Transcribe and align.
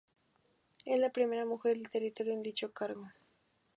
Es 0.83 0.97
la 0.99 1.11
primera 1.11 1.45
mujer 1.45 1.75
del 1.77 1.91
territorio 1.91 2.33
en 2.33 2.41
dicho 2.41 2.73
cargo. 2.73 3.07